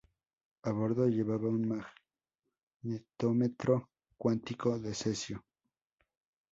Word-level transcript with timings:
A 0.63 0.71
bordo 0.71 1.05
llevaba 1.07 1.47
un 1.47 1.79
magnetómetro 2.83 3.91
cuántico 4.17 4.79
de 4.79 4.95
cesio. 4.95 5.45